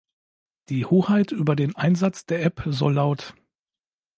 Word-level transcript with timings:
Die 0.69 0.85
Hoheit 0.87 1.31
über 1.31 1.55
den 1.55 1.75
Einsatz 1.75 2.25
der 2.25 2.43
App 2.43 2.63
soll 2.65 2.97
lt. 2.97 3.35